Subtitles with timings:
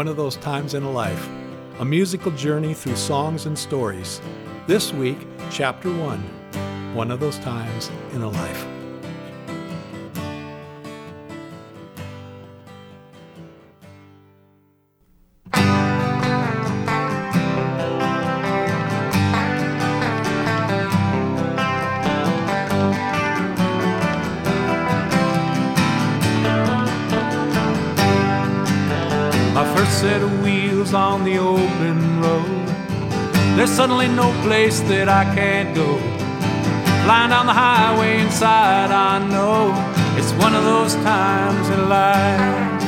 [0.00, 1.28] One of those times in a life,
[1.78, 4.22] a musical journey through songs and stories.
[4.66, 5.18] This week,
[5.50, 8.79] Chapter 1 One of Those Times in a Life.
[30.00, 32.66] Set of wheels on the open road.
[33.54, 35.98] There's suddenly no place that I can't go.
[37.04, 39.74] Flying down the highway inside, I know
[40.18, 42.82] it's one of those times in life.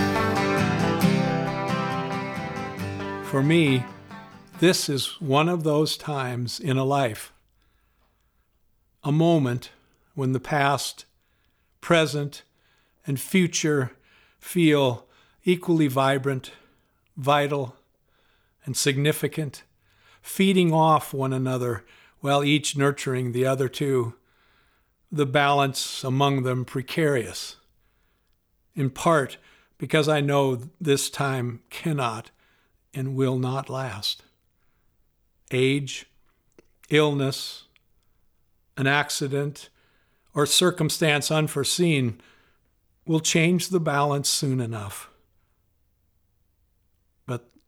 [3.27, 3.85] For me,
[4.61, 7.31] this is one of those times in a life.
[9.05, 9.71] A moment
[10.15, 11.05] when the past,
[11.83, 12.43] present,
[13.07, 13.91] and future
[14.39, 15.07] feel
[15.45, 16.53] equally vibrant,
[17.17, 17.77] vital,
[18.65, 19.65] and significant,
[20.21, 21.85] feeding off one another
[22.21, 24.15] while each nurturing the other two,
[25.11, 27.57] the balance among them precarious.
[28.75, 29.37] In part
[29.77, 32.31] because I know this time cannot
[32.95, 34.23] and will not last.
[35.51, 36.07] Age,
[36.89, 37.65] illness,
[38.77, 39.71] an accident,
[40.35, 42.21] or circumstance unforeseen
[43.07, 45.11] will change the balance soon enough.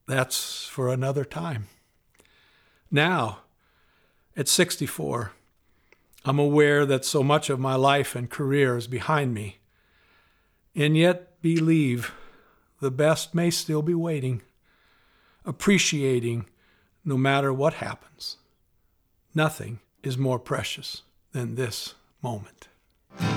[0.07, 1.67] That's for another time.
[2.91, 3.39] Now,
[4.37, 5.33] at 64,
[6.25, 9.59] I'm aware that so much of my life and career is behind me,
[10.75, 12.13] and yet believe
[12.81, 14.43] the best may still be waiting,
[15.45, 16.47] appreciating
[17.05, 18.37] no matter what happens.
[19.35, 22.69] Nothing is more precious than this moment.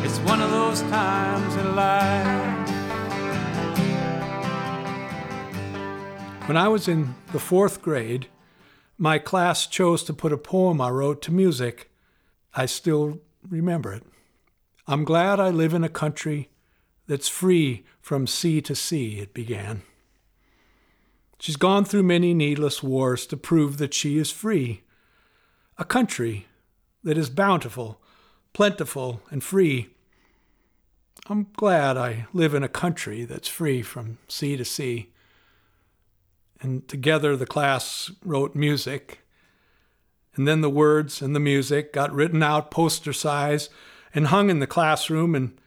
[0.03, 2.26] It's one of those times in life.
[6.47, 8.27] When I was in the fourth grade,
[8.97, 11.91] my class chose to put a poem I wrote to music.
[12.53, 14.03] I still remember it.
[14.87, 16.49] I'm glad I live in a country
[17.05, 19.81] that's free from sea to sea, it began.
[21.37, 24.83] She's gone through many needless wars to prove that she is free.
[25.77, 26.47] A country
[27.03, 27.99] that is bountiful,
[28.53, 29.89] plentiful, and free.
[31.29, 35.11] I'm glad I live in a country that's free from sea to sea
[36.61, 39.19] and together the class wrote music.
[40.35, 43.69] And then the words and the music got written out poster size
[44.13, 45.35] and hung in the classroom.
[45.35, 45.59] And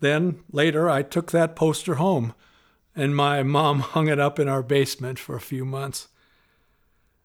[0.00, 2.34] then later I took that poster home,
[2.94, 6.08] and my mom hung it up in our basement for a few months.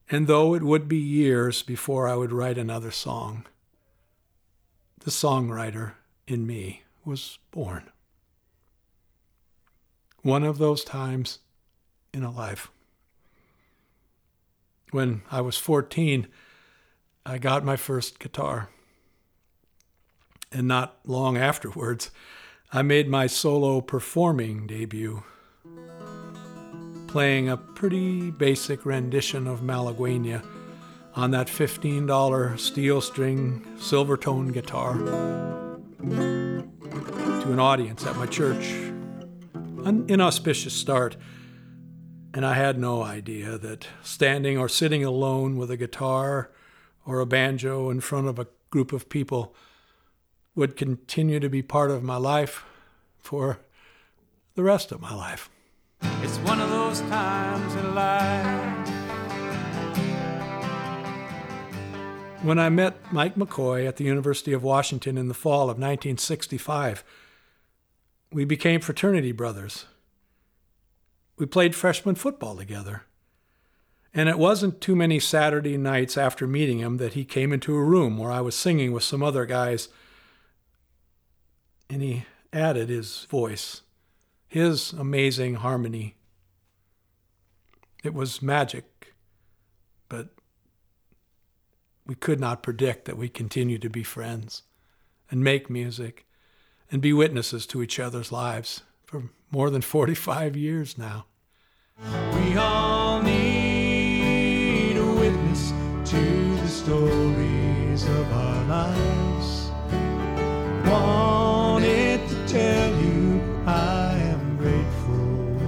[0.10, 3.46] And though it would be years before I would write another song,
[5.00, 5.94] the songwriter
[6.28, 7.90] in me was born.
[10.22, 11.40] One of those times
[12.14, 12.70] in a life.
[14.92, 16.28] When I was 14,
[17.26, 18.70] I got my first guitar.
[20.52, 22.12] And not long afterwards,
[22.72, 25.24] I made my solo performing debut,
[27.08, 30.46] playing a pretty basic rendition of Malaguena
[31.16, 34.94] on that $15 steel string Silvertone guitar
[36.04, 38.66] to an audience at my church.
[39.86, 41.18] An inauspicious start
[42.34, 46.50] and I had no idea that standing or sitting alone with a guitar
[47.06, 49.54] or a banjo in front of a group of people
[50.56, 52.66] would continue to be part of my life
[53.20, 53.60] for
[54.56, 55.50] the rest of my life.
[56.22, 58.90] It's one of those times in life.
[62.42, 67.04] When I met Mike McCoy at the University of Washington in the fall of 1965,
[68.32, 69.86] we became fraternity brothers.
[71.38, 73.04] We played freshman football together.
[74.14, 77.84] And it wasn't too many Saturday nights after meeting him that he came into a
[77.84, 79.90] room where I was singing with some other guys.
[81.90, 83.82] And he added his voice,
[84.48, 86.16] his amazing harmony.
[88.04, 89.16] It was magic,
[90.10, 90.30] but
[92.06, 94.64] we could not predict that we continue to be friends
[95.32, 96.28] and make music
[96.92, 98.84] and be witnesses to each other's lives
[99.14, 101.28] for more than 45 years now.
[102.02, 105.72] We all need a witness
[106.10, 109.70] to the stories of our lives.
[110.90, 115.60] Wanted to tell you I am grateful.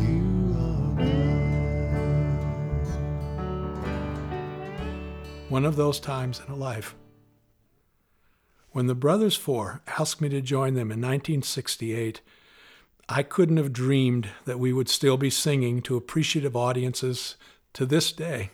[0.00, 2.38] You are mine.
[5.48, 6.94] One of those times in a life.
[8.72, 12.20] When the Brothers Four asked me to join them in 1968,
[13.08, 17.36] I couldn't have dreamed that we would still be singing to appreciative audiences
[17.72, 18.50] to this day.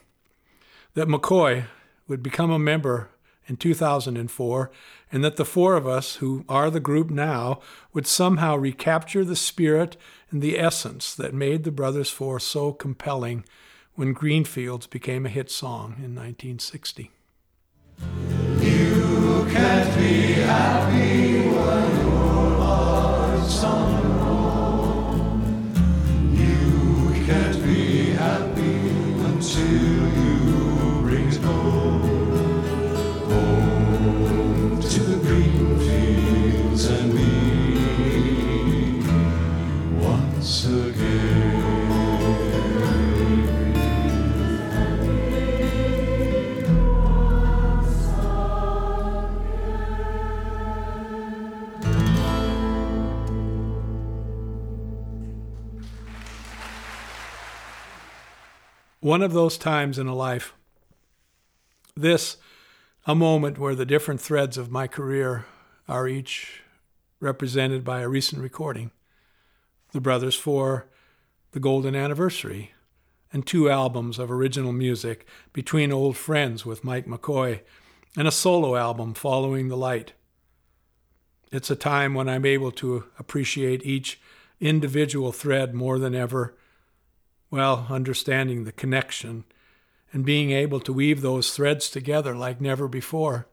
[0.95, 1.65] That McCoy
[2.07, 3.11] would become a member
[3.47, 4.71] in 2004,
[5.11, 7.61] and that the four of us, who are the group now,
[7.93, 9.97] would somehow recapture the spirit
[10.31, 13.45] and the essence that made the Brothers Four so compelling
[13.95, 17.11] when Greenfields became a hit song in 1960.
[19.15, 21.34] You can't be happy
[59.05, 60.55] One of those times in a life.
[61.95, 62.39] This,
[63.05, 65.45] a moment where the different threads of my career
[65.87, 66.63] are each
[67.21, 68.93] represented by a recent recording.
[69.93, 70.87] The Brothers Four,
[71.53, 72.73] the Golden Anniversary,
[73.31, 77.61] and two albums of original music between old friends with Mike McCoy,
[78.17, 80.15] and a solo album following the light.
[81.53, 84.19] It's a time when I'm able to appreciate each
[84.61, 86.55] individual thread more than ever
[87.55, 89.45] well, understanding the connection
[90.13, 93.47] and being able to weave those threads together like never before.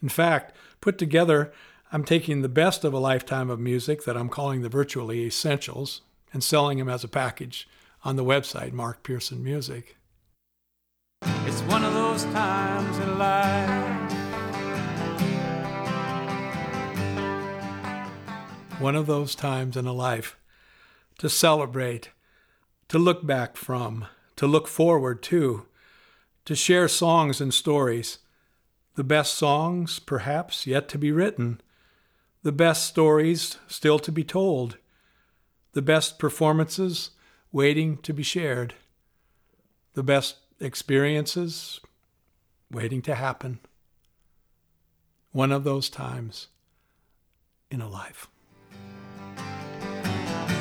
[0.00, 1.52] In fact, put together,
[1.90, 6.02] I'm taking the best of a lifetime of music that I'm calling the virtually essentials
[6.32, 7.68] and selling them as a package
[8.04, 9.96] on the website, Mark Pearson Music.
[11.22, 14.12] It's one of those times in life.
[18.80, 20.38] One of those times in a life
[21.18, 22.10] to celebrate
[22.88, 24.06] to look back from,
[24.36, 25.66] to look forward to,
[26.44, 28.18] to share songs and stories.
[28.94, 31.60] The best songs, perhaps, yet to be written.
[32.42, 34.78] The best stories still to be told.
[35.72, 37.10] The best performances
[37.52, 38.74] waiting to be shared.
[39.92, 41.80] The best experiences
[42.70, 43.60] waiting to happen.
[45.32, 46.48] One of those times
[47.70, 48.28] in a life.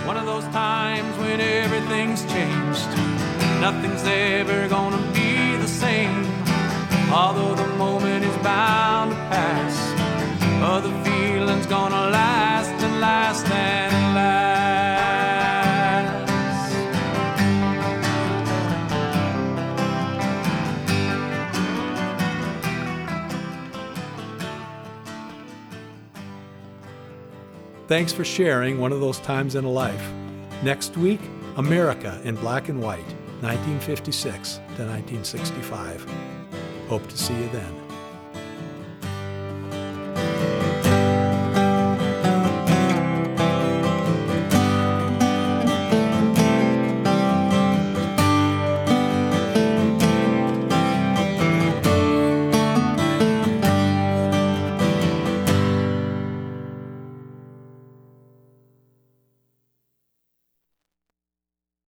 [0.07, 2.89] One of those times when everything's changed.
[3.59, 6.25] Nothing's ever gonna be the same.
[7.11, 7.96] Although the moment
[27.87, 30.11] Thanks for sharing one of those times in a life.
[30.61, 31.21] Next week,
[31.55, 33.07] America in Black and White,
[33.39, 36.05] 1956 to 1965.
[36.89, 37.76] Hope to see you then.